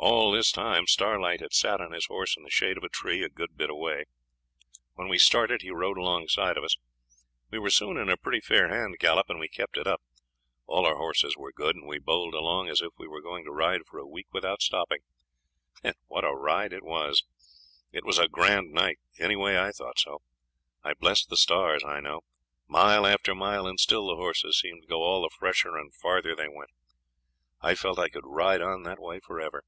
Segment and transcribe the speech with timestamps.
[0.00, 3.24] All this time Starlight had sat on his horse in the shade of a tree
[3.24, 4.04] a good bit away.
[4.94, 6.76] When we started he rode alongside of us.
[7.50, 10.00] We were soon in a pretty fair hand gallop, and we kept it up.
[10.66, 13.50] All our horses were good, and we bowled along as if we were going to
[13.50, 15.00] ride for a week without stopping.
[16.06, 17.24] What a ride it was!
[17.90, 20.22] It was a grand night, anyway I thought so.
[20.84, 22.20] I blessed the stars, I know.
[22.68, 26.36] Mile after mile, and still the horses seemed to go all the fresher the farther
[26.36, 26.70] they went.
[27.60, 29.64] I felt I could ride on that way for ever.